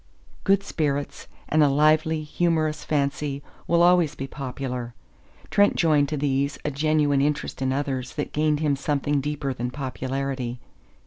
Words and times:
Good 0.45 0.63
spirits 0.63 1.27
and 1.47 1.61
a 1.61 1.69
lively, 1.69 2.23
humorous 2.23 2.83
fancy 2.83 3.43
will 3.67 3.83
always 3.83 4.15
be 4.15 4.25
popular. 4.25 4.95
Trent 5.51 5.75
joined 5.75 6.09
to 6.09 6.17
these 6.17 6.57
a 6.65 6.71
genuine 6.71 7.21
interest 7.21 7.61
in 7.61 7.71
others 7.71 8.15
that 8.15 8.33
gained 8.33 8.61
him 8.61 8.75
something 8.75 9.21
deeper 9.21 9.53
than 9.53 9.69
popularity. 9.69 10.59